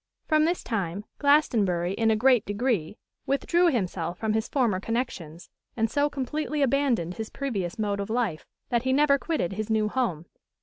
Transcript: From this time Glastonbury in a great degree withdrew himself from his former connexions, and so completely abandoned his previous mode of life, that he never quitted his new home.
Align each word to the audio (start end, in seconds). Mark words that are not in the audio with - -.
From 0.27 0.45
this 0.45 0.63
time 0.63 1.05
Glastonbury 1.19 1.93
in 1.93 2.09
a 2.09 2.15
great 2.15 2.43
degree 2.43 2.97
withdrew 3.27 3.67
himself 3.69 4.17
from 4.17 4.33
his 4.33 4.47
former 4.47 4.79
connexions, 4.79 5.51
and 5.77 5.91
so 5.91 6.09
completely 6.09 6.63
abandoned 6.63 7.17
his 7.17 7.29
previous 7.29 7.77
mode 7.77 7.99
of 7.99 8.09
life, 8.09 8.47
that 8.69 8.81
he 8.81 8.93
never 8.93 9.19
quitted 9.19 9.53
his 9.53 9.69
new 9.69 9.89
home. 9.89 10.25